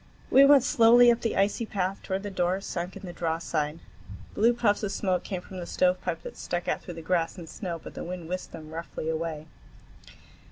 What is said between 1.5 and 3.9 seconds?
path toward the door sunk in the drawside.